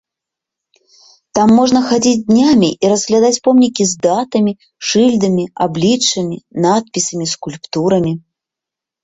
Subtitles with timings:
[1.39, 4.53] Там можна хадзіць днямі і разглядаць помнікі з датамі,
[4.89, 6.37] шыльдамі, абліччамі,
[6.69, 8.13] надпісамі, скульптурамі.